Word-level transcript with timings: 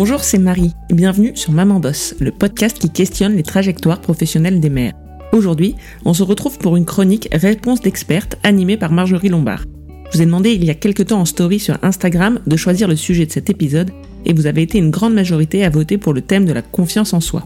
Bonjour, 0.00 0.24
c'est 0.24 0.38
Marie 0.38 0.72
et 0.88 0.94
bienvenue 0.94 1.32
sur 1.34 1.52
Maman 1.52 1.78
Boss, 1.78 2.14
le 2.20 2.30
podcast 2.30 2.78
qui 2.78 2.88
questionne 2.88 3.36
les 3.36 3.42
trajectoires 3.42 4.00
professionnelles 4.00 4.58
des 4.58 4.70
mères. 4.70 4.94
Aujourd'hui, 5.34 5.76
on 6.06 6.14
se 6.14 6.22
retrouve 6.22 6.56
pour 6.56 6.78
une 6.78 6.86
chronique 6.86 7.28
Réponse 7.34 7.82
d'experte 7.82 8.38
animée 8.42 8.78
par 8.78 8.92
Marjorie 8.92 9.28
Lombard. 9.28 9.66
Je 10.06 10.16
vous 10.16 10.22
ai 10.22 10.24
demandé 10.24 10.52
il 10.52 10.64
y 10.64 10.70
a 10.70 10.74
quelques 10.74 11.08
temps 11.08 11.20
en 11.20 11.26
story 11.26 11.58
sur 11.58 11.76
Instagram 11.82 12.40
de 12.46 12.56
choisir 12.56 12.88
le 12.88 12.96
sujet 12.96 13.26
de 13.26 13.30
cet 13.30 13.50
épisode 13.50 13.90
et 14.24 14.32
vous 14.32 14.46
avez 14.46 14.62
été 14.62 14.78
une 14.78 14.90
grande 14.90 15.12
majorité 15.12 15.66
à 15.66 15.68
voter 15.68 15.98
pour 15.98 16.14
le 16.14 16.22
thème 16.22 16.46
de 16.46 16.54
la 16.54 16.62
confiance 16.62 17.12
en 17.12 17.20
soi. 17.20 17.44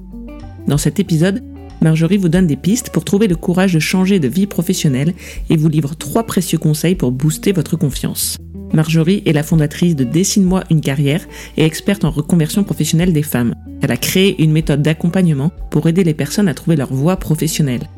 Dans 0.68 0.78
cet 0.78 1.00
épisode, 1.00 1.42
Marjorie 1.84 2.16
vous 2.16 2.30
donne 2.30 2.46
des 2.46 2.56
pistes 2.56 2.88
pour 2.88 3.04
trouver 3.04 3.28
le 3.28 3.36
courage 3.36 3.74
de 3.74 3.78
changer 3.78 4.18
de 4.18 4.26
vie 4.26 4.46
professionnelle 4.46 5.12
et 5.50 5.56
vous 5.58 5.68
livre 5.68 5.94
trois 5.94 6.24
précieux 6.24 6.56
conseils 6.56 6.94
pour 6.94 7.12
booster 7.12 7.52
votre 7.52 7.76
confiance. 7.76 8.38
Marjorie 8.72 9.22
est 9.26 9.34
la 9.34 9.42
fondatrice 9.42 9.94
de 9.94 10.02
Dessine-moi 10.02 10.64
une 10.70 10.80
carrière 10.80 11.26
et 11.58 11.64
experte 11.66 12.06
en 12.06 12.10
reconversion 12.10 12.64
professionnelle 12.64 13.12
des 13.12 13.22
femmes. 13.22 13.54
Elle 13.82 13.92
a 13.92 13.98
créé 13.98 14.42
une 14.42 14.50
méthode 14.50 14.80
d'accompagnement 14.80 15.52
pour 15.70 15.86
aider 15.86 16.04
les 16.04 16.14
personnes 16.14 16.48
à 16.48 16.54
trouver 16.54 16.76
leur 16.76 16.90
voie 16.90 17.18
professionnelle. 17.18 17.90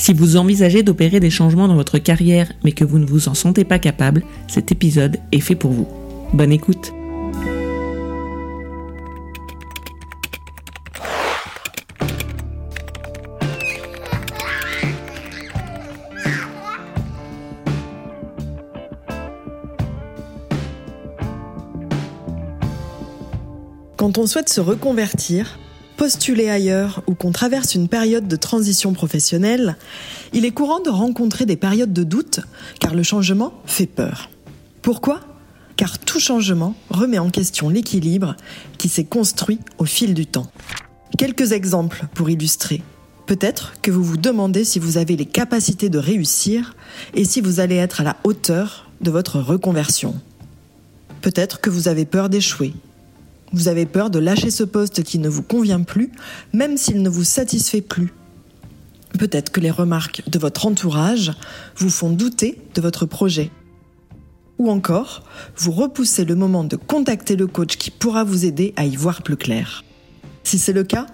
Si 0.00 0.12
vous 0.12 0.36
envisagez 0.36 0.82
d'opérer 0.82 1.20
des 1.20 1.30
changements 1.30 1.68
dans 1.68 1.76
votre 1.76 1.98
carrière 1.98 2.50
mais 2.64 2.72
que 2.72 2.84
vous 2.84 2.98
ne 2.98 3.06
vous 3.06 3.28
en 3.28 3.34
sentez 3.34 3.62
pas 3.62 3.78
capable, 3.78 4.24
cet 4.48 4.72
épisode 4.72 5.18
est 5.30 5.38
fait 5.38 5.54
pour 5.54 5.70
vous. 5.70 5.86
Bonne 6.34 6.50
écoute 6.50 6.92
Quand 24.10 24.22
on 24.22 24.26
souhaite 24.26 24.48
se 24.48 24.60
reconvertir, 24.60 25.60
postuler 25.96 26.48
ailleurs 26.48 27.04
ou 27.06 27.14
qu'on 27.14 27.30
traverse 27.30 27.76
une 27.76 27.86
période 27.86 28.26
de 28.26 28.34
transition 28.34 28.92
professionnelle, 28.92 29.76
il 30.32 30.44
est 30.44 30.50
courant 30.50 30.80
de 30.80 30.90
rencontrer 30.90 31.46
des 31.46 31.54
périodes 31.54 31.92
de 31.92 32.02
doute 32.02 32.40
car 32.80 32.92
le 32.92 33.04
changement 33.04 33.52
fait 33.66 33.86
peur. 33.86 34.28
Pourquoi? 34.82 35.20
Car 35.76 36.00
tout 36.00 36.18
changement 36.18 36.74
remet 36.88 37.20
en 37.20 37.30
question 37.30 37.68
l'équilibre 37.68 38.34
qui 38.78 38.88
s'est 38.88 39.04
construit 39.04 39.60
au 39.78 39.84
fil 39.84 40.12
du 40.12 40.26
temps. 40.26 40.50
Quelques 41.16 41.52
exemples 41.52 42.06
pour 42.12 42.30
illustrer. 42.30 42.82
Peut-être 43.26 43.74
que 43.80 43.92
vous 43.92 44.02
vous 44.02 44.16
demandez 44.16 44.64
si 44.64 44.80
vous 44.80 44.96
avez 44.96 45.14
les 45.14 45.26
capacités 45.26 45.88
de 45.88 45.98
réussir 45.98 46.74
et 47.14 47.24
si 47.24 47.40
vous 47.40 47.60
allez 47.60 47.76
être 47.76 48.00
à 48.00 48.04
la 48.04 48.16
hauteur 48.24 48.90
de 49.02 49.12
votre 49.12 49.38
reconversion. 49.38 50.16
Peut-être 51.20 51.60
que 51.60 51.70
vous 51.70 51.86
avez 51.86 52.06
peur 52.06 52.28
d'échouer 52.28 52.74
vous 53.52 53.68
avez 53.68 53.86
peur 53.86 54.10
de 54.10 54.18
lâcher 54.18 54.50
ce 54.50 54.64
poste 54.64 55.02
qui 55.02 55.18
ne 55.18 55.28
vous 55.28 55.42
convient 55.42 55.82
plus, 55.82 56.10
même 56.52 56.76
s'il 56.76 57.02
ne 57.02 57.08
vous 57.08 57.24
satisfait 57.24 57.80
plus. 57.80 58.12
Peut-être 59.18 59.50
que 59.50 59.60
les 59.60 59.70
remarques 59.70 60.22
de 60.28 60.38
votre 60.38 60.66
entourage 60.66 61.32
vous 61.76 61.90
font 61.90 62.10
douter 62.10 62.60
de 62.74 62.80
votre 62.80 63.06
projet. 63.06 63.50
Ou 64.58 64.70
encore, 64.70 65.24
vous 65.56 65.72
repoussez 65.72 66.24
le 66.24 66.34
moment 66.34 66.64
de 66.64 66.76
contacter 66.76 67.34
le 67.34 67.46
coach 67.46 67.76
qui 67.76 67.90
pourra 67.90 68.24
vous 68.24 68.44
aider 68.44 68.72
à 68.76 68.84
y 68.84 68.94
voir 68.94 69.22
plus 69.22 69.36
clair. 69.36 69.84
Si 70.44 70.58
c'est 70.58 70.72
le 70.72 70.84
cas, 70.84 71.06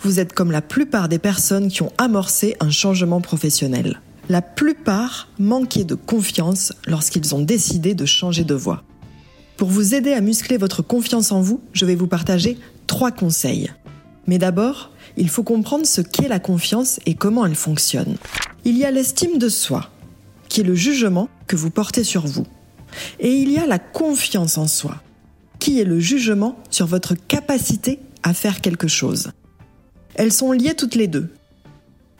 vous 0.00 0.20
êtes 0.20 0.32
comme 0.32 0.50
la 0.50 0.62
plupart 0.62 1.08
des 1.08 1.18
personnes 1.18 1.68
qui 1.68 1.82
ont 1.82 1.92
amorcé 1.98 2.56
un 2.60 2.70
changement 2.70 3.20
professionnel. 3.20 4.00
La 4.28 4.40
plupart 4.40 5.28
manquaient 5.38 5.84
de 5.84 5.94
confiance 5.94 6.72
lorsqu'ils 6.86 7.34
ont 7.34 7.42
décidé 7.42 7.94
de 7.94 8.06
changer 8.06 8.44
de 8.44 8.54
voie. 8.54 8.82
Pour 9.56 9.68
vous 9.68 9.94
aider 9.94 10.12
à 10.12 10.20
muscler 10.20 10.56
votre 10.56 10.82
confiance 10.82 11.30
en 11.30 11.40
vous, 11.40 11.60
je 11.72 11.84
vais 11.84 11.94
vous 11.94 12.08
partager 12.08 12.58
trois 12.86 13.12
conseils. 13.12 13.70
Mais 14.26 14.38
d'abord, 14.38 14.90
il 15.16 15.28
faut 15.28 15.44
comprendre 15.44 15.86
ce 15.86 16.00
qu'est 16.00 16.28
la 16.28 16.40
confiance 16.40 16.98
et 17.06 17.14
comment 17.14 17.46
elle 17.46 17.54
fonctionne. 17.54 18.16
Il 18.64 18.76
y 18.76 18.84
a 18.84 18.90
l'estime 18.90 19.38
de 19.38 19.48
soi, 19.48 19.90
qui 20.48 20.62
est 20.62 20.64
le 20.64 20.74
jugement 20.74 21.28
que 21.46 21.56
vous 21.56 21.70
portez 21.70 22.02
sur 22.02 22.26
vous. 22.26 22.46
Et 23.20 23.32
il 23.32 23.50
y 23.50 23.58
a 23.58 23.66
la 23.66 23.78
confiance 23.78 24.58
en 24.58 24.66
soi, 24.66 24.96
qui 25.60 25.80
est 25.80 25.84
le 25.84 26.00
jugement 26.00 26.58
sur 26.70 26.86
votre 26.86 27.14
capacité 27.14 28.00
à 28.22 28.34
faire 28.34 28.60
quelque 28.60 28.88
chose. 28.88 29.30
Elles 30.16 30.32
sont 30.32 30.52
liées 30.52 30.74
toutes 30.74 30.94
les 30.94 31.08
deux. 31.08 31.28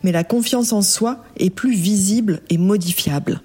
Mais 0.03 0.13
la 0.13 0.25
confiance 0.25 0.73
en 0.73 0.83
soi 0.83 1.25
est 1.37 1.51
plus 1.51 1.75
visible 1.75 2.43
et 2.51 2.59
modifiable. 2.59 3.41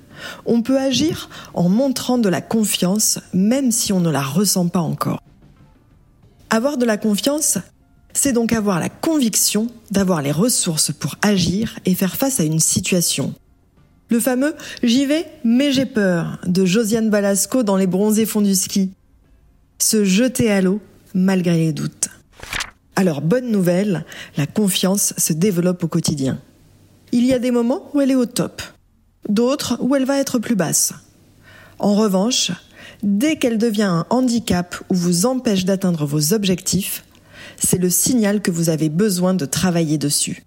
On 0.46 0.62
peut 0.62 0.80
agir 0.80 1.30
en 1.54 1.70
montrant 1.70 2.18
de 2.18 2.30
la 2.30 2.42
confiance 2.42 3.20
même 3.34 3.72
si 3.72 3.94
on 3.94 4.00
ne 4.00 4.10
la 4.10 4.22
ressent 4.22 4.68
pas 4.68 4.80
encore. 4.80 5.22
Avoir 6.50 6.78
de 6.78 6.86
la 6.86 6.98
confiance, 6.98 7.60
c'est 8.14 8.34
donc 8.34 8.54
avoir 8.54 8.80
la 8.80 8.90
conviction 8.90 9.68
d'avoir 9.92 10.22
les 10.22 10.32
ressources 10.32 10.92
pour 10.92 11.16
agir 11.22 11.78
et 11.86 11.96
faire 11.96 12.16
face 12.16 12.40
à 12.40 12.44
une 12.44 12.60
situation. 12.60 13.34
Le 14.10 14.20
fameux 14.20 14.56
J'y 14.82 15.06
vais, 15.06 15.26
mais 15.44 15.72
j'ai 15.72 15.86
peur 15.86 16.40
de 16.46 16.66
Josiane 16.66 17.10
Balasco 17.10 17.62
dans 17.62 17.76
Les 17.76 17.88
bronzés 17.88 18.26
fonds 18.26 18.42
du 18.42 18.56
ski. 18.56 18.92
Se 19.78 20.04
jeter 20.04 20.52
à 20.52 20.62
l'eau 20.62 20.82
malgré 21.14 21.58
les 21.58 21.74
doutes. 21.74 22.10
Alors, 22.96 23.22
bonne 23.22 23.50
nouvelle, 23.50 24.06
la 24.36 24.46
confiance 24.46 25.14
se 25.18 25.32
développe 25.32 25.84
au 25.84 25.88
quotidien. 25.88 26.40
Il 27.12 27.26
y 27.26 27.34
a 27.34 27.40
des 27.40 27.52
moments 27.52 27.90
où 27.94 28.02
elle 28.02 28.12
est 28.12 28.16
au 28.16 28.26
top, 28.26 28.62
d'autres 29.28 29.78
où 29.82 29.96
elle 29.96 30.06
va 30.06 30.18
être 30.18 30.40
plus 30.40 30.56
basse. 30.56 30.94
En 31.80 31.96
revanche, 31.96 32.52
dès 33.04 33.38
qu'elle 33.38 33.58
devient 33.58 33.84
un 33.84 34.06
handicap 34.10 34.76
ou 34.90 34.96
vous 34.96 35.26
empêche 35.26 35.66
d'atteindre 35.66 36.06
vos 36.06 36.34
objectifs, 36.34 37.06
c'est 37.58 37.78
le 37.78 37.90
signal 37.90 38.42
que 38.42 38.52
vous 38.52 38.70
avez 38.70 38.90
besoin 38.90 39.34
de 39.34 39.46
travailler 39.46 39.98
dessus. 39.98 40.44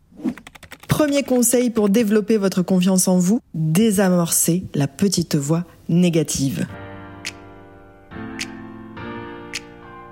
Premier 0.88 1.22
conseil 1.22 1.71
pour 1.71 1.88
développer 1.88 2.37
votre 2.37 2.62
confiance 2.62 3.09
en 3.09 3.19
vous, 3.19 3.41
désamorcer 3.55 4.65
la 4.75 4.87
petite 4.87 5.37
voix 5.37 5.65
négative. 5.89 6.66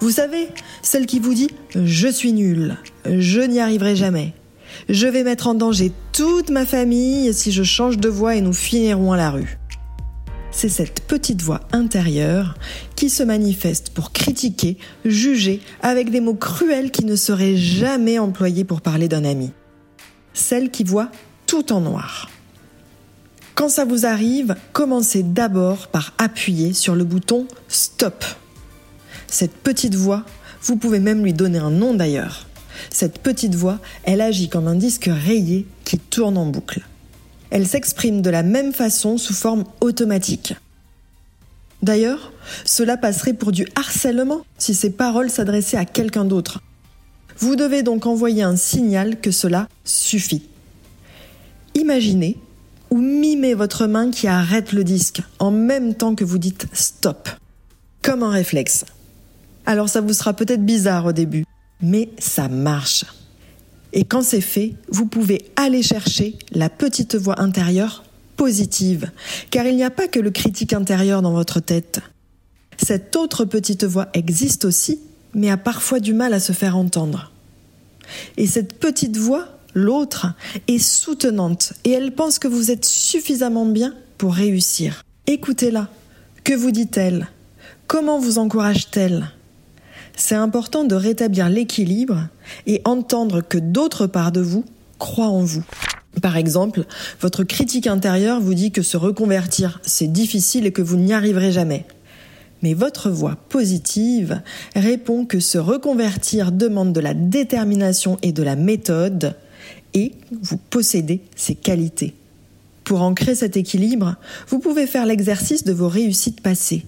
Vous 0.01 0.11
savez, 0.11 0.49
celle 0.83 1.05
qui 1.05 1.21
vous 1.21 1.35
dit⁇ 1.35 1.49
Je 1.85 2.09
suis 2.09 2.33
nul, 2.33 2.79
je 3.05 3.41
n'y 3.43 3.61
arriverai 3.61 3.95
jamais, 3.95 4.33
je 4.89 5.07
vais 5.07 5.25
mettre 5.25 5.47
en 5.47 5.55
danger 5.55 5.93
toute 6.13 6.51
ma 6.51 6.67
famille 6.67 7.33
si 7.35 7.53
je 7.53 7.63
change 7.63 7.99
de 7.99 8.09
voie 8.09 8.37
et 8.37 8.41
nous 8.41 8.53
finirons 8.53 9.13
à 9.13 9.17
la 9.17 9.31
rue. 9.31 9.59
C'est 10.53 10.69
cette 10.69 11.01
petite 11.01 11.43
voix 11.43 11.61
intérieure 11.73 12.55
qui 12.97 13.09
se 13.09 13.23
manifeste 13.23 13.91
pour 13.91 14.13
critiquer, 14.13 14.79
juger 15.05 15.61
avec 15.81 16.11
des 16.11 16.21
mots 16.21 16.35
cruels 16.35 16.91
qui 16.91 17.05
ne 17.05 17.17
seraient 17.17 17.57
jamais 17.57 18.19
employés 18.19 18.65
pour 18.65 18.81
parler 18.81 19.09
d'un 19.09 19.25
ami. 19.25 19.53
Celle 20.35 20.71
qui 20.71 20.85
voit 20.85 21.11
tout 21.47 21.73
en 21.73 21.81
noir. 21.81 22.29
Quand 23.55 23.69
ça 23.69 23.85
vous 23.85 24.07
arrive, 24.07 24.57
commencez 24.73 25.23
d'abord 25.23 25.89
par 25.89 26.15
appuyer 26.19 26.73
sur 26.73 26.95
le 26.95 27.05
bouton 27.05 27.47
Stop. 27.69 28.25
Cette 29.29 29.55
petite 29.55 29.95
voix, 29.95 30.25
vous 30.63 30.77
pouvez 30.77 30.99
même 30.99 31.23
lui 31.23 31.33
donner 31.33 31.59
un 31.59 31.71
nom 31.71 31.95
d'ailleurs. 31.95 32.47
Cette 32.91 33.19
petite 33.19 33.55
voix, 33.55 33.79
elle 34.05 34.21
agit 34.21 34.49
comme 34.49 34.69
un 34.69 34.75
disque 34.75 35.11
rayé 35.11 35.67
qui 35.85 35.99
tourne 35.99 36.39
en 36.39 36.47
boucle. 36.47 36.83
Elle 37.51 37.67
s'exprime 37.67 38.23
de 38.23 38.31
la 38.31 38.43
même 38.43 38.73
façon 38.73 39.19
sous 39.19 39.35
forme 39.35 39.65
automatique. 39.81 40.55
D'ailleurs, 41.83 42.33
cela 42.65 42.97
passerait 42.97 43.33
pour 43.33 43.53
du 43.53 43.67
harcèlement 43.75 44.43
si 44.59 44.75
ces 44.75 44.91
paroles 44.91 45.31
s'adressaient 45.31 45.77
à 45.77 45.85
quelqu'un 45.85 46.25
d'autre. 46.25 46.61
Vous 47.39 47.57
devez 47.57 47.83
donc 47.83 48.07
envoyer 48.07 48.43
un 48.43 48.57
signal 48.57 49.21
que 49.21 49.31
cela 49.31 49.67
suffit. 49.85 50.43
Imaginez 51.75 52.37
ou 52.91 52.99
mimez 52.99 53.55
votre 53.55 53.87
main 53.87 54.11
qui 54.11 54.27
arrête 54.27 54.73
le 54.73 54.85
disque 54.85 55.23
en 55.39 55.51
même 55.51 55.95
temps 55.95 56.15
que 56.15 56.25
vous 56.25 56.39
dites 56.39 56.67
stop, 56.73 57.29
comme 58.03 58.23
un 58.23 58.31
réflexe. 58.31 58.85
Alors 59.65 59.89
ça 59.89 60.01
vous 60.01 60.13
sera 60.13 60.35
peut-être 60.35 60.65
bizarre 60.65 61.07
au 61.07 61.13
début, 61.13 61.45
mais 61.83 62.11
ça 62.19 62.49
marche. 62.49 63.05
Et 63.93 64.05
quand 64.05 64.23
c'est 64.23 64.41
fait, 64.41 64.75
vous 64.89 65.07
pouvez 65.07 65.51
aller 65.57 65.83
chercher 65.83 66.37
la 66.53 66.69
petite 66.69 67.17
voix 67.17 67.41
intérieure 67.41 68.05
positive, 68.37 69.11
car 69.51 69.67
il 69.67 69.77
n'y 69.77 69.85
a 69.85 69.91
pas 69.91 70.09
que 70.09 70.21
le 70.21 70.31
critique 70.31 70.73
intérieur 70.73 71.23
dans 71.23 71.33
votre 71.33 71.61
tête. 71.61 72.01
Cette 72.79 73.17
autre 73.17 73.45
petite 73.45 73.85
voix 73.85 74.09
existe 74.15 74.65
aussi, 74.65 75.01
mais 75.35 75.51
a 75.51 75.57
parfois 75.57 76.01
du 76.01 76.15
mal 76.15 76.33
à 76.33 76.41
se 76.41 76.53
faire 76.53 76.77
entendre. 76.77 77.33
Et 78.37 78.47
cette 78.47 78.79
petite 78.79 79.17
voix, 79.17 79.49
l'autre, 79.75 80.29
est 80.69 80.79
soutenante 80.79 81.75
et 81.85 81.91
elle 81.91 82.13
pense 82.15 82.39
que 82.39 82.49
vous 82.49 82.71
êtes 82.71 82.85
suffisamment 82.85 83.67
bien 83.67 83.95
pour 84.19 84.35
réussir. 84.35 85.03
Écoutez-la. 85.27 85.89
Que 86.43 86.55
vous 86.55 86.71
dit-elle? 86.71 87.29
Comment 87.87 88.19
vous 88.19 88.39
encourage-t-elle? 88.39 89.31
C'est 90.21 90.35
important 90.35 90.85
de 90.85 90.95
rétablir 90.95 91.49
l'équilibre 91.49 92.29
et 92.67 92.83
entendre 92.85 93.41
que 93.41 93.59
d'autres 93.59 94.07
parts 94.07 94.33
de 94.33 94.41
vous 94.41 94.65
croient 94.99 95.29
en 95.29 95.43
vous. 95.43 95.65
Par 96.21 96.37
exemple, 96.37 96.85
votre 97.21 97.43
critique 97.43 97.87
intérieure 97.87 98.41
vous 98.41 98.55
dit 98.55 98.71
que 98.71 98.83
se 98.83 98.97
reconvertir, 98.97 99.81
c'est 99.83 100.13
difficile 100.13 100.67
et 100.67 100.73
que 100.73 100.83
vous 100.83 100.97
n'y 100.97 101.15
arriverez 101.15 101.53
jamais. 101.53 101.87
Mais 102.63 102.75
votre 102.75 103.09
voix 103.09 103.37
positive 103.49 104.43
répond 104.77 105.25
que 105.25 105.41
se 105.41 105.57
reconvertir 105.57 106.53
demande 106.53 106.93
de 106.93 107.01
la 107.01 107.15
détermination 107.15 108.19
et 108.21 108.33
de 108.33 108.43
la 108.43 108.57
méthode, 108.57 109.35
et 109.95 110.13
vous 110.43 110.59
possédez 110.59 111.23
ces 111.35 111.55
qualités. 111.55 112.15
Pour 112.85 113.01
ancrer 113.01 113.35
cet 113.35 113.57
équilibre, 113.57 114.17
vous 114.49 114.59
pouvez 114.59 114.87
faire 114.87 115.07
l'exercice 115.07 115.65
de 115.65 115.73
vos 115.73 115.89
réussites 115.89 116.43
passées. 116.43 116.85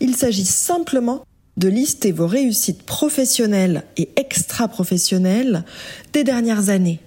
Il 0.00 0.16
s'agit 0.16 0.44
simplement 0.44 1.24
de 1.56 1.68
lister 1.68 2.12
vos 2.12 2.26
réussites 2.26 2.82
professionnelles 2.82 3.84
et 3.96 4.08
extra-professionnelles 4.16 5.64
des 6.12 6.24
dernières 6.24 6.68
années. 6.68 7.00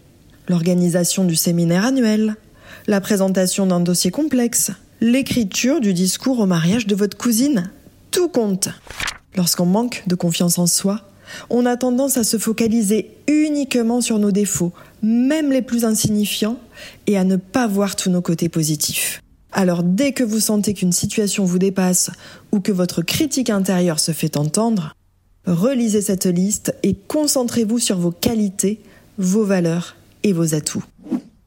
L'organisation 0.48 1.26
du 1.26 1.36
séminaire 1.36 1.86
annuel, 1.86 2.36
la 2.88 3.02
présentation 3.02 3.68
d'un 3.68 3.82
dossier 3.82 4.12
complexe, 4.12 4.72
l'écriture 5.02 5.82
du 5.82 5.94
discours 5.94 6.40
au 6.40 6.46
mariage 6.46 6.88
de 6.88 6.96
votre 6.96 7.18
cousine. 7.18 7.70
Tout 8.12 8.30
compte. 8.30 8.70
Lorsqu'on 9.36 9.66
manque 9.66 10.04
de 10.08 10.16
confiance 10.16 10.58
en 10.58 10.68
soi, 10.68 11.02
on 11.50 11.66
a 11.66 11.76
tendance 11.76 12.18
à 12.18 12.24
se 12.24 12.38
focaliser 12.38 13.12
uniquement 13.28 14.00
sur 14.00 14.18
nos 14.18 14.32
défauts, 14.32 14.72
même 15.04 15.52
les 15.52 15.62
plus 15.62 15.84
insignifiants, 15.84 16.58
et 17.06 17.18
à 17.18 17.26
ne 17.26 17.36
pas 17.36 17.68
voir 17.68 17.96
tous 17.96 18.10
nos 18.10 18.22
côtés 18.22 18.50
positifs. 18.50 19.22
Alors 19.52 19.84
dès 19.84 20.12
que 20.12 20.24
vous 20.24 20.40
sentez 20.40 20.74
qu'une 20.74 20.92
situation 20.92 21.46
vous 21.46 21.60
dépasse 21.60 22.12
ou 22.52 22.60
que 22.60 22.72
votre 22.72 23.02
critique 23.02 23.50
intérieure 23.50 24.00
se 24.00 24.12
fait 24.12 24.38
entendre, 24.38 24.94
relisez 25.46 26.02
cette 26.02 26.26
liste 26.26 26.76
et 26.84 26.96
concentrez-vous 26.96 27.80
sur 27.80 27.98
vos 27.98 28.12
qualités, 28.12 28.82
vos 29.18 29.46
valeurs 29.46 29.96
et 30.24 30.34
vos 30.34 30.54
atouts. 30.54 30.84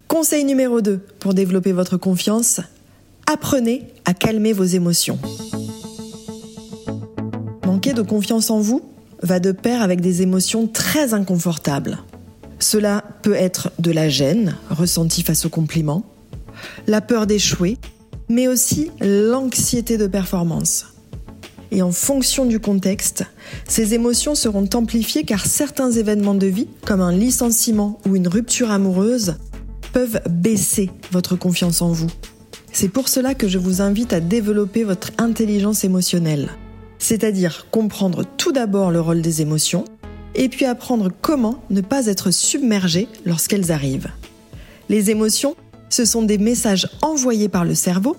Conseil 0.09 0.45
numéro 0.45 0.81
2 0.81 0.99
pour 1.21 1.35
développer 1.35 1.73
votre 1.73 1.97
confiance, 1.97 2.61
apprenez 3.27 3.85
à 4.05 4.15
calmer 4.15 4.53
vos 4.53 4.65
émotions. 4.65 5.19
Manquer 7.65 7.93
de 7.93 8.03
confiance 8.03 8.51
en 8.51 8.61
vous 8.61 8.83
va 9.23 9.39
de 9.39 9.53
pair 9.53 9.83
avec 9.83 10.01
des 10.01 10.23
émotions 10.23 10.67
très 10.67 11.15
inconfortables. 11.15 11.99
Cela 12.59 13.05
peut 13.23 13.35
être 13.35 13.71
de 13.79 13.91
la 13.91 14.09
gêne 14.09 14.57
ressentie 14.69 15.23
face 15.23 15.45
aux 15.45 15.51
compliments, 15.51 16.05
la 16.87 17.01
peur 17.01 17.27
d'échouer, 17.27 17.77
mais 18.29 18.49
aussi 18.49 18.91
l'anxiété 19.01 19.99
de 19.99 20.07
performance. 20.07 20.87
Et 21.73 21.83
en 21.83 21.93
fonction 21.93 22.47
du 22.47 22.59
contexte, 22.59 23.25
ces 23.69 23.95
émotions 23.95 24.35
seront 24.35 24.69
amplifiées 24.75 25.25
car 25.25 25.47
certains 25.47 25.91
événements 25.91 26.35
de 26.35 26.47
vie, 26.47 26.69
comme 26.85 27.01
un 27.01 27.13
licenciement 27.13 27.99
ou 28.07 28.17
une 28.17 28.29
rupture 28.29 28.71
amoureuse, 28.71 29.37
peuvent 29.93 30.21
baisser 30.29 30.91
votre 31.13 31.37
confiance 31.37 31.83
en 31.83 31.93
vous. 31.93 32.11
C'est 32.73 32.89
pour 32.89 33.09
cela 33.09 33.35
que 33.35 33.49
je 33.49 33.59
vous 33.59 33.83
invite 33.83 34.13
à 34.13 34.21
développer 34.21 34.85
votre 34.85 35.11
intelligence 35.19 35.85
émotionnelle, 35.85 36.51
c'est-à-dire 36.99 37.67
comprendre 37.71 38.25
tout 38.37 38.53
d'abord 38.53 38.91
le 38.91 39.01
rôle 39.01 39.23
des 39.23 39.43
émotions, 39.43 39.85
et 40.35 40.49
puis 40.49 40.65
apprendre 40.65 41.11
comment 41.21 41.63
ne 41.71 41.81
pas 41.81 42.07
être 42.07 42.31
submergé 42.31 43.09
lorsqu'elles 43.25 43.73
arrivent. 43.73 44.11
Les 44.89 45.11
émotions 45.11 45.57
ce 45.91 46.05
sont 46.05 46.23
des 46.23 46.39
messages 46.39 46.89
envoyés 47.03 47.49
par 47.49 47.65
le 47.65 47.75
cerveau 47.75 48.17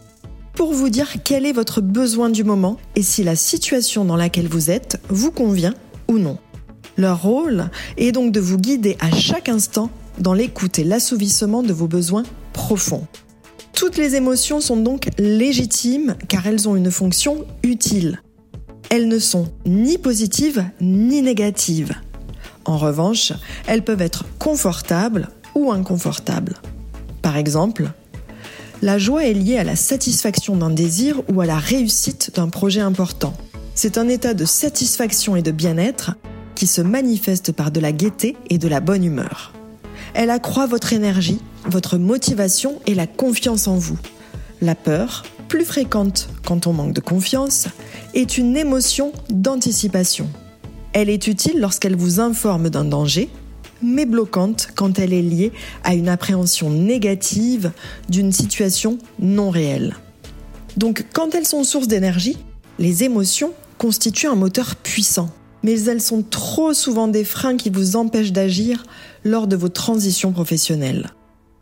pour 0.53 0.73
vous 0.73 0.89
dire 0.89 1.23
quel 1.23 1.45
est 1.45 1.53
votre 1.53 1.81
besoin 1.81 2.29
du 2.29 2.44
moment 2.44 2.77
et 2.95 3.01
si 3.01 3.23
la 3.23 3.35
situation 3.35 4.06
dans 4.06 4.18
laquelle 4.18 4.47
vous 4.47 4.69
êtes 4.69 5.01
vous 5.09 5.31
convient 5.31 5.73
ou 6.07 6.19
non. 6.19 6.38
Leur 6.97 7.21
rôle 7.23 7.69
est 7.97 8.12
donc 8.12 8.31
de 8.31 8.39
vous 8.39 8.57
guider 8.57 8.97
à 9.00 9.09
chaque 9.12 9.50
instant 9.50 9.89
dans 10.19 10.33
l'écoute 10.33 10.77
et 10.77 10.83
l'assouvissement 10.83 11.63
de 11.63 11.73
vos 11.73 11.88
besoins 11.88 12.23
profonds. 12.53 13.07
Toutes 13.74 13.97
les 13.97 14.15
émotions 14.15 14.59
sont 14.59 14.77
donc 14.77 15.07
légitimes 15.17 16.15
car 16.27 16.45
elles 16.45 16.67
ont 16.67 16.75
une 16.75 16.91
fonction 16.91 17.45
utile. 17.63 18.21
Elles 18.89 19.07
ne 19.07 19.19
sont 19.19 19.47
ni 19.65 19.97
positives 19.97 20.65
ni 20.81 21.21
négatives. 21.21 21.95
En 22.65 22.77
revanche, 22.77 23.31
elles 23.65 23.83
peuvent 23.83 24.01
être 24.01 24.25
confortables 24.38 25.29
ou 25.56 25.71
inconfortables. 25.71 26.56
Par 27.21 27.38
exemple, 27.38 27.91
la 28.81 28.97
joie 28.97 29.25
est 29.25 29.33
liée 29.33 29.57
à 29.57 29.63
la 29.63 29.75
satisfaction 29.75 30.56
d'un 30.56 30.71
désir 30.71 31.21
ou 31.31 31.41
à 31.41 31.45
la 31.45 31.57
réussite 31.57 32.31
d'un 32.35 32.50
projet 32.50 32.81
important. 32.81 33.33
C'est 33.75 33.97
un 33.97 34.07
état 34.07 34.33
de 34.33 34.45
satisfaction 34.45 35.35
et 35.35 35.41
de 35.41 35.51
bien-être 35.51 36.15
qui 36.56 36.68
se 36.68 36.81
manifeste 36.81 37.51
par 37.51 37.71
de 37.71 37.79
la 37.79 37.91
gaieté 37.91 38.35
et 38.50 38.57
de 38.57 38.68
la 38.68 38.79
bonne 38.79 39.03
humeur. 39.03 39.53
Elle 40.13 40.29
accroît 40.29 40.68
votre 40.68 40.94
énergie, 40.94 41.39
votre 41.65 41.97
motivation 41.97 42.79
et 42.88 42.95
la 42.95 43.07
confiance 43.07 43.67
en 43.67 43.75
vous. 43.75 43.97
La 44.62 44.75
peur, 44.75 45.24
plus 45.47 45.65
fréquente 45.65 46.29
quand 46.45 46.67
on 46.67 46.74
manque 46.74 46.94
de 46.94 47.01
confiance, 47.01 47.67
est 48.13 48.38
une 48.38 48.57
émotion 48.57 49.12
d'anticipation. 49.29 50.27
Elle 50.94 51.09
est 51.09 51.27
utile 51.27 51.59
lorsqu'elle 51.59 51.95
vous 51.95 52.19
informe 52.19 52.69
d'un 52.69 52.83
danger 52.83 53.29
mais 53.81 54.05
bloquante 54.05 54.69
quand 54.75 54.99
elle 54.99 55.13
est 55.13 55.21
liée 55.21 55.51
à 55.83 55.93
une 55.93 56.09
appréhension 56.09 56.69
négative 56.69 57.71
d'une 58.09 58.31
situation 58.31 58.97
non 59.19 59.49
réelle. 59.49 59.95
Donc 60.77 61.05
quand 61.13 61.35
elles 61.35 61.47
sont 61.47 61.63
source 61.63 61.87
d'énergie, 61.87 62.37
les 62.79 63.03
émotions 63.03 63.51
constituent 63.77 64.27
un 64.27 64.35
moteur 64.35 64.75
puissant, 64.75 65.29
mais 65.63 65.81
elles 65.83 66.01
sont 66.01 66.23
trop 66.23 66.73
souvent 66.73 67.07
des 67.07 67.23
freins 67.23 67.57
qui 67.57 67.69
vous 67.69 67.95
empêchent 67.95 68.31
d'agir 68.31 68.83
lors 69.23 69.47
de 69.47 69.55
vos 69.55 69.69
transitions 69.69 70.31
professionnelles. 70.31 71.11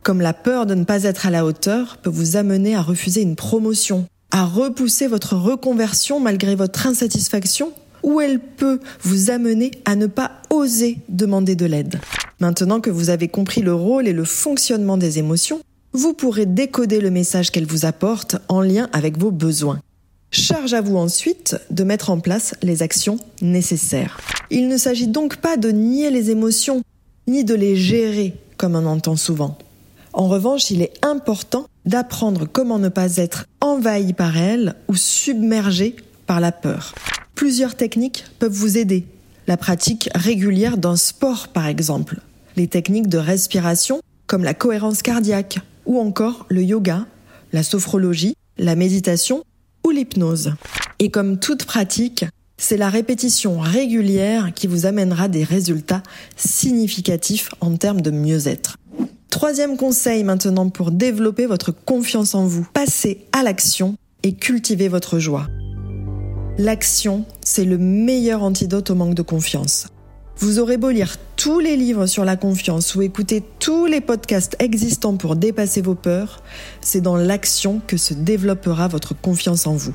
Comme 0.03 0.21
la 0.21 0.33
peur 0.33 0.65
de 0.65 0.75
ne 0.75 0.85
pas 0.85 1.03
être 1.03 1.25
à 1.25 1.29
la 1.29 1.45
hauteur 1.45 1.97
peut 1.97 2.09
vous 2.09 2.37
amener 2.37 2.75
à 2.75 2.81
refuser 2.81 3.21
une 3.21 3.35
promotion, 3.35 4.05
à 4.31 4.45
repousser 4.45 5.07
votre 5.07 5.35
reconversion 5.35 6.19
malgré 6.19 6.55
votre 6.55 6.87
insatisfaction 6.87 7.71
ou 8.03 8.21
elle 8.21 8.39
peut 8.39 8.79
vous 9.01 9.29
amener 9.29 9.71
à 9.85 9.95
ne 9.95 10.07
pas 10.07 10.31
oser 10.49 10.97
demander 11.09 11.55
de 11.55 11.65
l'aide. 11.65 11.99
Maintenant 12.39 12.79
que 12.79 12.89
vous 12.89 13.09
avez 13.09 13.27
compris 13.27 13.61
le 13.61 13.73
rôle 13.73 14.07
et 14.07 14.13
le 14.13 14.23
fonctionnement 14.23 14.97
des 14.97 15.19
émotions, 15.19 15.59
vous 15.93 16.13
pourrez 16.13 16.45
décoder 16.45 17.01
le 17.01 17.11
message 17.11 17.51
qu'elles 17.51 17.65
vous 17.65 17.85
apportent 17.85 18.37
en 18.47 18.61
lien 18.61 18.89
avec 18.93 19.17
vos 19.17 19.31
besoins. 19.31 19.81
Charge 20.31 20.73
à 20.73 20.81
vous 20.81 20.97
ensuite 20.97 21.57
de 21.71 21.83
mettre 21.83 22.11
en 22.11 22.19
place 22.19 22.53
les 22.61 22.83
actions 22.83 23.17
nécessaires. 23.41 24.19
Il 24.51 24.67
ne 24.67 24.77
s'agit 24.77 25.07
donc 25.07 25.37
pas 25.37 25.57
de 25.57 25.69
nier 25.69 26.11
les 26.11 26.29
émotions, 26.29 26.83
ni 27.27 27.43
de 27.43 27.55
les 27.55 27.75
gérer 27.75 28.35
comme 28.57 28.75
on 28.75 28.85
entend 28.85 29.15
souvent. 29.15 29.57
En 30.13 30.27
revanche, 30.27 30.69
il 30.69 30.81
est 30.81 30.93
important 31.03 31.65
d'apprendre 31.85 32.47
comment 32.51 32.77
ne 32.77 32.89
pas 32.89 33.17
être 33.17 33.45
envahi 33.61 34.13
par 34.13 34.37
elles 34.37 34.75
ou 34.87 34.95
submergé 34.95 35.95
par 36.27 36.39
la 36.39 36.51
peur. 36.51 36.93
Plusieurs 37.39 37.75
techniques 37.75 38.25
peuvent 38.39 38.51
vous 38.51 38.77
aider. 38.77 39.05
La 39.47 39.55
pratique 39.55 40.09
régulière 40.13 40.75
d'un 40.75 40.97
sport, 40.97 41.47
par 41.47 41.67
exemple. 41.67 42.17
Les 42.57 42.67
techniques 42.67 43.07
de 43.07 43.17
respiration, 43.17 44.01
comme 44.27 44.43
la 44.43 44.53
cohérence 44.53 45.01
cardiaque, 45.01 45.59
ou 45.85 46.01
encore 46.01 46.45
le 46.49 46.61
yoga, 46.63 47.05
la 47.53 47.63
sophrologie, 47.63 48.35
la 48.57 48.75
méditation 48.75 49.45
ou 49.87 49.91
l'hypnose. 49.91 50.55
Et 50.99 51.11
comme 51.11 51.39
toute 51.39 51.63
pratique, 51.63 52.25
c'est 52.57 52.75
la 52.75 52.89
répétition 52.89 53.57
régulière 53.57 54.53
qui 54.53 54.67
vous 54.67 54.85
amènera 54.85 55.29
des 55.29 55.45
résultats 55.45 56.03
significatifs 56.35 57.51
en 57.61 57.77
termes 57.77 58.01
de 58.01 58.11
mieux-être. 58.11 58.75
Troisième 59.29 59.77
conseil 59.77 60.25
maintenant 60.25 60.69
pour 60.69 60.91
développer 60.91 61.45
votre 61.45 61.71
confiance 61.71 62.35
en 62.35 62.45
vous. 62.45 62.67
Passez 62.73 63.27
à 63.31 63.43
l'action 63.43 63.95
et 64.23 64.33
cultivez 64.33 64.89
votre 64.89 65.19
joie. 65.19 65.47
L'action, 66.59 67.23
c'est 67.39 67.63
le 67.63 67.77
meilleur 67.77 68.43
antidote 68.43 68.89
au 68.89 68.95
manque 68.95 69.13
de 69.13 69.21
confiance. 69.21 69.87
Vous 70.39 70.59
aurez 70.59 70.75
beau 70.75 70.89
lire 70.89 71.15
tous 71.37 71.61
les 71.61 71.77
livres 71.77 72.05
sur 72.05 72.25
la 72.25 72.35
confiance 72.35 72.95
ou 72.95 73.01
écouter 73.01 73.41
tous 73.59 73.85
les 73.85 74.01
podcasts 74.01 74.57
existants 74.59 75.15
pour 75.15 75.37
dépasser 75.37 75.79
vos 75.79 75.95
peurs, 75.95 76.43
c'est 76.81 76.99
dans 76.99 77.15
l'action 77.15 77.79
que 77.87 77.95
se 77.95 78.13
développera 78.13 78.89
votre 78.89 79.15
confiance 79.15 79.67
en 79.67 79.77
vous. 79.77 79.93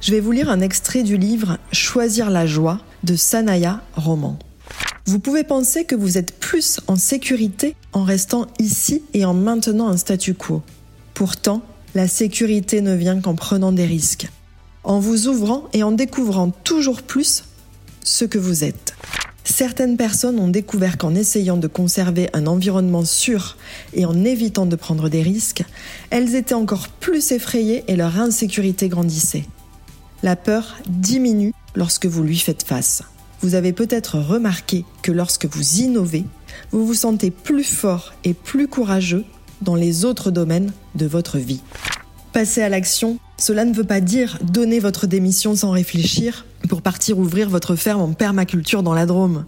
Je 0.00 0.12
vais 0.12 0.20
vous 0.20 0.32
lire 0.32 0.48
un 0.48 0.62
extrait 0.62 1.02
du 1.02 1.18
livre 1.18 1.58
Choisir 1.70 2.30
la 2.30 2.46
joie 2.46 2.80
de 3.04 3.14
Sanaya 3.14 3.82
Roman. 3.94 4.38
Vous 5.04 5.18
pouvez 5.18 5.44
penser 5.44 5.84
que 5.84 5.96
vous 5.96 6.16
êtes 6.16 6.32
plus 6.32 6.80
en 6.86 6.96
sécurité 6.96 7.76
en 7.92 8.04
restant 8.04 8.46
ici 8.58 9.02
et 9.12 9.26
en 9.26 9.34
maintenant 9.34 9.88
un 9.88 9.98
statu 9.98 10.32
quo. 10.32 10.62
Pourtant, 11.12 11.60
la 11.94 12.08
sécurité 12.08 12.80
ne 12.80 12.94
vient 12.94 13.20
qu'en 13.20 13.34
prenant 13.34 13.70
des 13.70 13.84
risques 13.84 14.30
en 14.84 15.00
vous 15.00 15.28
ouvrant 15.28 15.68
et 15.72 15.82
en 15.82 15.92
découvrant 15.92 16.50
toujours 16.50 17.02
plus 17.02 17.44
ce 18.02 18.24
que 18.24 18.38
vous 18.38 18.64
êtes. 18.64 18.94
Certaines 19.44 19.96
personnes 19.96 20.38
ont 20.38 20.48
découvert 20.48 20.96
qu'en 20.96 21.14
essayant 21.14 21.56
de 21.56 21.66
conserver 21.66 22.30
un 22.34 22.46
environnement 22.46 23.04
sûr 23.04 23.56
et 23.94 24.04
en 24.04 24.24
évitant 24.24 24.66
de 24.66 24.76
prendre 24.76 25.08
des 25.08 25.22
risques, 25.22 25.64
elles 26.10 26.34
étaient 26.34 26.54
encore 26.54 26.88
plus 26.88 27.32
effrayées 27.32 27.84
et 27.88 27.96
leur 27.96 28.18
insécurité 28.18 28.88
grandissait. 28.88 29.44
La 30.22 30.36
peur 30.36 30.76
diminue 30.88 31.52
lorsque 31.74 32.06
vous 32.06 32.22
lui 32.22 32.38
faites 32.38 32.62
face. 32.62 33.02
Vous 33.40 33.54
avez 33.54 33.72
peut-être 33.72 34.18
remarqué 34.18 34.84
que 35.02 35.12
lorsque 35.12 35.46
vous 35.46 35.80
innovez, 35.80 36.24
vous 36.72 36.86
vous 36.86 36.94
sentez 36.94 37.30
plus 37.30 37.64
fort 37.64 38.12
et 38.24 38.34
plus 38.34 38.68
courageux 38.68 39.24
dans 39.62 39.74
les 39.74 40.04
autres 40.04 40.30
domaines 40.30 40.72
de 40.94 41.06
votre 41.06 41.38
vie. 41.38 41.62
Passer 42.32 42.62
à 42.62 42.68
l'action 42.68 43.18
Cela 43.40 43.64
ne 43.64 43.72
veut 43.72 43.84
pas 43.84 44.02
dire 44.02 44.38
donner 44.42 44.80
votre 44.80 45.06
démission 45.06 45.56
sans 45.56 45.70
réfléchir 45.70 46.44
pour 46.68 46.82
partir 46.82 47.18
ouvrir 47.18 47.48
votre 47.48 47.74
ferme 47.74 48.02
en 48.02 48.12
permaculture 48.12 48.82
dans 48.82 48.92
la 48.92 49.06
Drôme. 49.06 49.46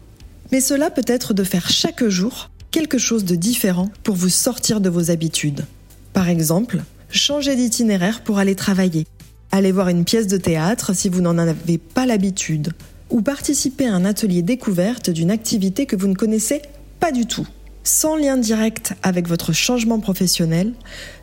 Mais 0.51 0.63
cela 0.63 0.91
peut 0.91 1.05
être 1.07 1.35
de 1.35 1.45
faire 1.45 1.69
chaque 1.69 2.03
jour 2.09 2.49
quelque 2.71 2.97
chose 2.97 3.27
de 3.27 3.37
différent 3.37 3.91
pour 4.03 4.17
vous 4.17 4.31
sortir 4.31 4.81
de 4.81 4.89
vos 4.89 5.11
habitudes. 5.11 5.67
Par 6.15 6.31
exemple, 6.31 6.83
changer 7.11 7.55
d'itinéraire 7.55 8.25
pour 8.25 8.39
aller 8.39 8.55
travailler, 8.55 9.07
aller 9.51 9.73
voir 9.73 9.89
une 9.89 10.07
pièce 10.07 10.27
de 10.27 10.39
théâtre 10.39 10.95
si 10.97 11.11
vous 11.11 11.21
n'en 11.21 11.37
avez 11.37 11.77
pas 11.77 12.07
l'habitude, 12.07 12.73
ou 13.11 13.21
participer 13.21 13.87
à 13.87 13.95
un 13.95 14.07
atelier 14.07 14.41
découverte 14.41 15.11
d'une 15.11 15.31
activité 15.31 15.85
que 15.85 15.97
vous 15.97 16.09
ne 16.09 16.15
connaissez 16.15 16.63
pas 16.99 17.13
du 17.13 17.27
tout. 17.27 17.47
Sans 17.85 18.17
lien 18.17 18.37
direct 18.37 18.95
avec 19.03 19.27
votre 19.27 19.53
changement 19.53 19.99
professionnel, 19.99 20.73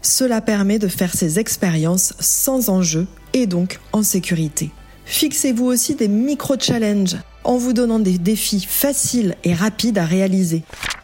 cela 0.01 0.41
permet 0.41 0.77
de 0.77 0.89
faire 0.89 1.13
ces 1.13 1.39
expériences 1.39 2.13
sans 2.19 2.69
enjeu 2.69 3.07
et 3.33 3.47
donc 3.47 3.79
en 3.93 4.03
sécurité. 4.03 4.71
Fixez-vous 5.05 5.65
aussi 5.65 5.95
des 5.95 6.09
micro-challenges 6.09 7.15
en 7.45 7.57
vous 7.57 7.71
donnant 7.71 7.99
des 7.99 8.17
défis 8.17 8.65
faciles 8.67 9.35
et 9.45 9.53
rapides 9.53 9.97
à 9.97 10.05
réaliser. 10.05 10.63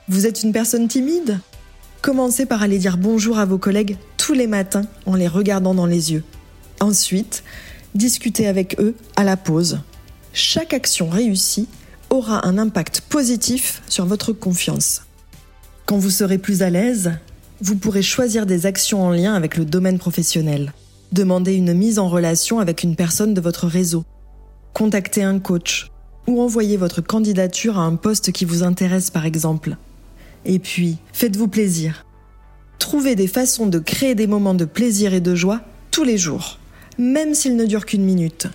Vous 0.10 0.28
êtes 0.28 0.44
une 0.44 0.52
personne 0.52 0.90
timide? 0.90 1.40
Commencez 2.02 2.46
par 2.46 2.62
aller 2.62 2.78
dire 2.78 2.98
bonjour 2.98 3.40
à 3.40 3.46
vos 3.46 3.58
collègues 3.58 3.98
tous 4.18 4.34
les 4.34 4.48
matins 4.48 4.86
en 5.06 5.16
les 5.16 5.28
regardant 5.28 5.74
dans 5.74 5.88
les 5.88 6.12
yeux. 6.12 6.24
Ensuite, 6.82 7.44
discutez 7.96 8.48
avec 8.48 8.80
eux 8.80 8.94
à 9.16 9.24
la 9.24 9.38
pause. 9.38 9.80
Chaque 10.34 10.74
action 10.74 11.10
réussie 11.10 11.70
aura 12.10 12.46
un 12.46 12.58
impact 12.58 13.02
positif 13.02 13.82
sur 13.88 14.06
votre 14.06 14.34
confiance. 14.34 15.04
Quand 15.86 15.98
vous 16.00 16.10
serez 16.10 16.40
plus 16.40 16.64
à 16.64 16.72
l'aise, 16.72 17.12
vous 17.62 17.76
pourrez 17.76 18.02
choisir 18.02 18.48
des 18.48 18.66
actions 18.66 19.04
en 19.04 19.12
lien 19.12 19.36
avec 19.36 19.56
le 19.56 19.66
domaine 19.66 20.00
professionnel. 20.00 20.74
Demandez 21.12 21.54
une 21.54 21.76
mise 21.76 22.00
en 22.00 22.10
relation 22.10 22.60
avec 22.60 22.82
une 22.82 22.96
personne 22.96 23.36
de 23.36 23.42
votre 23.42 23.68
réseau. 23.68 24.04
Contactez 24.74 25.22
un 25.22 25.38
coach 25.38 25.92
ou 26.26 26.42
envoyez 26.42 26.76
votre 26.76 27.02
candidature 27.02 27.78
à 27.78 27.84
un 27.84 27.98
poste 27.98 28.32
qui 28.32 28.46
vous 28.46 28.64
intéresse 28.64 29.12
par 29.12 29.28
exemple. 29.28 29.78
Et 30.44 30.58
puis, 30.58 30.98
faites-vous 31.14 31.48
plaisir. 31.48 32.04
Trouvez 32.80 33.16
des 33.16 33.28
façons 33.28 33.68
de 33.68 33.78
créer 33.78 34.16
des 34.16 34.28
moments 34.28 34.56
de 34.56 34.66
plaisir 34.66 35.14
et 35.14 35.22
de 35.22 35.36
joie 35.36 35.62
tous 35.92 36.04
les 36.04 36.18
jours, 36.18 36.58
même 36.98 37.36
s'ils 37.36 37.56
ne 37.56 37.66
durent 37.66 37.86
qu'une 37.86 38.04
minute. 38.04 38.48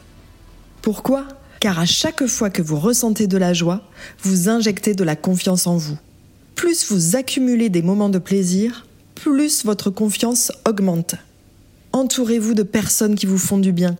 Pourquoi? 0.82 1.28
Car 1.60 1.78
à 1.78 1.87
chaque 1.87 2.26
fois 2.26 2.50
que 2.50 2.60
vous 2.60 2.78
ressentez 2.78 3.28
de 3.28 3.38
la 3.38 3.52
joie, 3.52 3.82
vous 4.25 4.49
injectez 4.49 4.94
de 4.94 5.04
la 5.04 5.14
confiance 5.14 5.68
en 5.68 5.76
vous 5.76 5.96
plus 6.54 6.90
vous 6.90 7.16
accumulez 7.16 7.69
des 7.69 7.83
moments 7.83 8.09
de 8.09 8.19
plaisir, 8.19 8.87
plus 9.14 9.64
votre 9.64 9.90
confiance 9.90 10.52
augmente. 10.66 11.14
Entourez-vous 11.92 12.54
de 12.54 12.62
personnes 12.62 13.14
qui 13.14 13.26
vous 13.26 13.38
font 13.38 13.59
du 13.59 13.73
bien. 13.73 13.97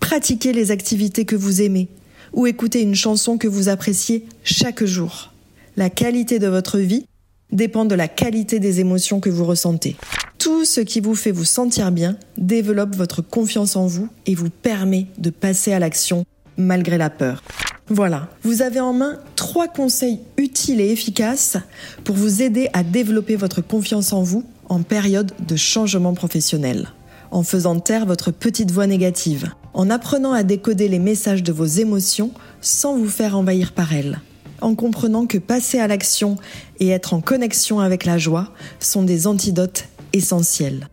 Pratiquez 0.00 0.52
les 0.52 0.70
activités 0.70 1.24
que 1.24 1.36
vous 1.36 1.62
aimez 1.62 1.88
ou 2.32 2.46
écoutez 2.46 2.80
une 2.80 2.94
chanson 2.94 3.38
que 3.38 3.48
vous 3.48 3.68
appréciez 3.68 4.26
chaque 4.44 4.84
jour. 4.84 5.32
La 5.76 5.90
qualité 5.90 6.38
de 6.38 6.48
votre 6.48 6.78
vie 6.78 7.06
dépend 7.50 7.84
de 7.84 7.94
la 7.94 8.08
qualité 8.08 8.58
des 8.58 8.80
émotions 8.80 9.20
que 9.20 9.30
vous 9.30 9.44
ressentez. 9.44 9.96
Tout 10.38 10.64
ce 10.64 10.80
qui 10.80 11.00
vous 11.00 11.14
fait 11.14 11.30
vous 11.30 11.44
sentir 11.44 11.92
bien 11.92 12.16
développe 12.36 12.96
votre 12.96 13.22
confiance 13.22 13.76
en 13.76 13.86
vous 13.86 14.08
et 14.26 14.34
vous 14.34 14.50
permet 14.50 15.06
de 15.18 15.30
passer 15.30 15.72
à 15.72 15.78
l'action 15.78 16.24
malgré 16.56 16.98
la 16.98 17.10
peur. 17.10 17.42
Voilà, 17.88 18.28
vous 18.42 18.62
avez 18.62 18.80
en 18.80 18.92
main 18.92 19.18
trois 19.34 19.68
conseils 19.68 20.20
utiles 20.36 20.80
et 20.80 20.90
efficaces 20.90 21.56
pour 22.04 22.14
vous 22.14 22.40
aider 22.40 22.68
à 22.72 22.84
développer 22.84 23.36
votre 23.36 23.60
confiance 23.60 24.12
en 24.12 24.22
vous 24.22 24.44
en 24.68 24.82
période 24.82 25.32
de 25.46 25.56
changement 25.56 26.14
professionnel. 26.14 26.88
En 27.30 27.42
faisant 27.42 27.78
taire 27.80 28.06
votre 28.06 28.30
petite 28.30 28.70
voix 28.70 28.86
négative, 28.86 29.50
en 29.74 29.90
apprenant 29.90 30.32
à 30.32 30.42
décoder 30.42 30.88
les 30.88 30.98
messages 30.98 31.42
de 31.42 31.52
vos 31.52 31.66
émotions 31.66 32.30
sans 32.60 32.96
vous 32.96 33.08
faire 33.08 33.36
envahir 33.36 33.72
par 33.72 33.92
elles, 33.92 34.20
en 34.60 34.74
comprenant 34.74 35.26
que 35.26 35.38
passer 35.38 35.78
à 35.78 35.88
l'action 35.88 36.36
et 36.78 36.88
être 36.88 37.14
en 37.14 37.20
connexion 37.20 37.80
avec 37.80 38.04
la 38.04 38.18
joie 38.18 38.52
sont 38.80 39.02
des 39.02 39.26
antidotes 39.26 39.86
essentiels. 40.12 40.88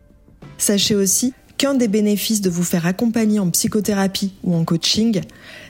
Sachez 0.58 0.96
aussi 0.96 1.34
qu'un 1.60 1.74
des 1.74 1.89
bénéfices 1.89 2.39
de 2.39 2.50
vous 2.50 2.63
faire 2.63 2.88
accompagner 2.88 3.38
en 3.38 3.50
psychothérapie 3.50 4.32
ou 4.44 4.56
en 4.56 4.63
coaching 4.63 5.20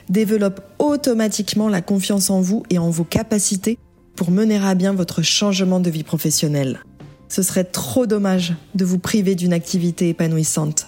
développe 0.08 0.60
automatiquement 0.78 1.68
la 1.68 1.82
confiance 1.82 2.30
en 2.30 2.40
vous 2.40 2.62
et 2.70 2.78
en 2.78 2.90
vos 2.90 3.02
capacités 3.02 3.76
pour 4.14 4.30
mener 4.30 4.56
à 4.58 4.76
bien 4.76 4.92
votre 4.92 5.20
changement 5.22 5.80
de 5.80 5.90
vie 5.90 6.04
professionnelle. 6.04 6.84
Ce 7.28 7.42
serait 7.42 7.64
trop 7.64 8.06
dommage 8.06 8.54
de 8.76 8.84
vous 8.84 9.00
priver 9.00 9.34
d'une 9.34 9.52
activité 9.52 10.08
épanouissante. 10.08 10.86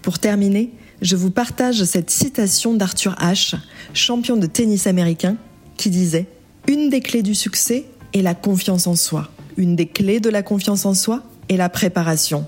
Pour 0.00 0.18
terminer, 0.18 0.70
je 1.02 1.16
vous 1.16 1.30
partage 1.30 1.84
cette 1.84 2.10
citation 2.10 2.72
d'Arthur 2.72 3.16
Ashe, 3.18 3.54
champion 3.92 4.38
de 4.38 4.46
tennis 4.46 4.86
américain, 4.86 5.36
qui 5.76 5.90
disait⁇ 5.90 6.26
Une 6.72 6.88
des 6.88 7.00
clés 7.00 7.22
du 7.22 7.34
succès 7.34 7.84
est 8.14 8.22
la 8.22 8.34
confiance 8.34 8.86
en 8.86 8.96
soi. 8.96 9.28
Une 9.58 9.76
des 9.76 9.88
clés 9.88 10.20
de 10.20 10.30
la 10.30 10.42
confiance 10.42 10.86
en 10.86 10.94
soi 10.94 11.22
est 11.50 11.58
la 11.58 11.68
préparation. 11.68 12.46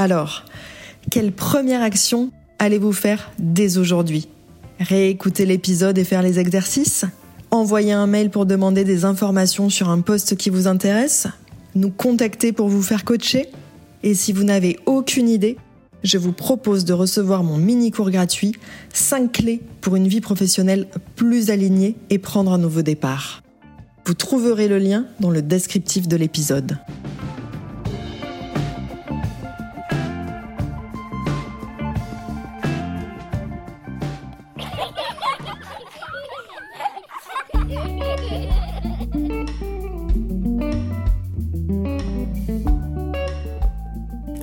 Alors, 0.00 0.46
quelle 1.10 1.30
première 1.30 1.82
action 1.82 2.30
allez-vous 2.58 2.94
faire 2.94 3.32
dès 3.38 3.76
aujourd'hui? 3.76 4.28
Réécouter 4.78 5.44
l'épisode 5.44 5.98
et 5.98 6.04
faire 6.04 6.22
les 6.22 6.38
exercices? 6.38 7.04
Envoyer 7.50 7.92
un 7.92 8.06
mail 8.06 8.30
pour 8.30 8.46
demander 8.46 8.84
des 8.84 9.04
informations 9.04 9.68
sur 9.68 9.90
un 9.90 10.00
poste 10.00 10.38
qui 10.38 10.48
vous 10.48 10.66
intéresse? 10.66 11.26
Nous 11.74 11.90
contacter 11.90 12.52
pour 12.52 12.70
vous 12.70 12.80
faire 12.80 13.04
coacher? 13.04 13.50
Et 14.02 14.14
si 14.14 14.32
vous 14.32 14.44
n'avez 14.44 14.78
aucune 14.86 15.28
idée, 15.28 15.58
je 16.02 16.16
vous 16.16 16.32
propose 16.32 16.86
de 16.86 16.94
recevoir 16.94 17.44
mon 17.44 17.58
mini-cours 17.58 18.10
gratuit 18.10 18.54
5 18.94 19.30
clés 19.30 19.60
pour 19.82 19.96
une 19.96 20.08
vie 20.08 20.22
professionnelle 20.22 20.88
plus 21.14 21.50
alignée 21.50 21.94
et 22.08 22.16
prendre 22.16 22.54
un 22.54 22.58
nouveau 22.58 22.80
départ. 22.80 23.42
Vous 24.06 24.14
trouverez 24.14 24.66
le 24.66 24.78
lien 24.78 25.04
dans 25.20 25.30
le 25.30 25.42
descriptif 25.42 26.08
de 26.08 26.16
l'épisode. 26.16 26.78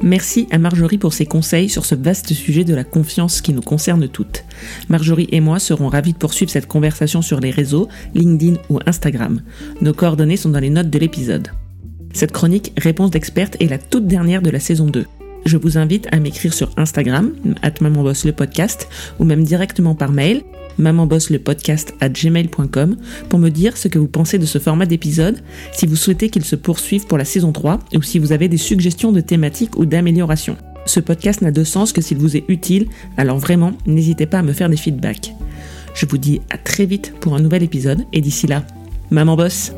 Merci 0.07 0.47
à 0.51 0.57
Marjorie 0.57 0.97
pour 0.97 1.11
ses 1.11 1.25
conseils 1.25 1.67
sur 1.67 1.83
ce 1.83 1.93
vaste 1.93 2.31
sujet 2.31 2.63
de 2.63 2.73
la 2.73 2.85
confiance 2.85 3.41
qui 3.41 3.51
nous 3.51 3.61
concerne 3.61 4.07
toutes. 4.07 4.45
Marjorie 4.87 5.27
et 5.33 5.41
moi 5.41 5.59
serons 5.59 5.89
ravis 5.89 6.13
de 6.13 6.17
poursuivre 6.17 6.49
cette 6.49 6.65
conversation 6.65 7.21
sur 7.21 7.41
les 7.41 7.51
réseaux, 7.51 7.89
LinkedIn 8.15 8.55
ou 8.69 8.79
Instagram. 8.85 9.41
Nos 9.81 9.93
coordonnées 9.93 10.37
sont 10.37 10.47
dans 10.47 10.61
les 10.61 10.69
notes 10.69 10.89
de 10.89 10.97
l'épisode. 10.97 11.49
Cette 12.13 12.31
chronique 12.31 12.71
Réponse 12.77 13.11
d'experte 13.11 13.57
est 13.59 13.67
la 13.67 13.79
toute 13.79 14.07
dernière 14.07 14.41
de 14.41 14.49
la 14.49 14.61
saison 14.61 14.85
2. 14.85 15.05
Je 15.48 15.56
vous 15.56 15.77
invite 15.77 16.10
à 16.12 16.20
m'écrire 16.20 16.54
sur 16.54 16.70
Instagram, 16.75 17.32
at 17.62 17.75
le 17.80 18.32
podcast, 18.32 18.89
ou 19.18 19.24
même 19.24 19.46
directement 19.46 19.96
par 19.96 20.12
mail, 20.12 20.44
mamanbosslepodcast 20.77 21.94
à 22.01 22.10
gmail.com 22.10 22.98
pour 23.30 23.39
me 23.39 23.48
dire 23.48 23.77
ce 23.77 23.88
que 23.88 23.98
vous 23.98 24.10
pensez 24.10 24.39
de 24.39 24.46
ce 24.46 24.60
format 24.60 24.86
d'épisode, 24.86 25.38
si 25.72 25.86
vous 25.86 25.96
souhaitez 25.96 26.30
qu'il 26.30 26.44
se 26.44 26.58
poursuive 26.58 27.08
pour 27.08 27.18
la 27.18 27.24
saison 27.24 27.54
3 27.54 27.80
ou 27.96 28.01
si 28.01 28.20
vous 28.20 28.34
avez 28.34 28.50
des 28.50 28.58
suggestions 28.58 29.13
de 29.13 29.22
thématiques 29.22 29.77
ou 29.77 29.86
d'améliorations. 29.86 30.58
Ce 30.86 31.00
podcast 31.00 31.42
n'a 31.42 31.51
de 31.51 31.63
sens 31.63 31.94
que 31.94 32.01
s'il 32.01 32.18
vous 32.18 32.36
est 32.36 32.44
utile, 32.50 32.88
alors 33.16 33.38
vraiment, 33.38 33.72
n'hésitez 33.86 34.25
pas 34.25 34.39
à 34.39 34.44
me 34.44 34.51
faire 34.51 34.70
des 34.70 34.75
feedbacks. 34.75 35.34
Je 35.94 36.06
vous 36.06 36.18
dis 36.18 36.42
à 36.50 36.58
très 36.58 36.86
vite 36.86 37.13
pour 37.22 37.36
un 37.36 37.39
nouvel 37.39 37.63
épisode 37.63 38.04
et 38.12 38.20
d'ici 38.20 38.48
là, 38.48 38.66
maman 39.12 39.38
bosse 39.38 39.72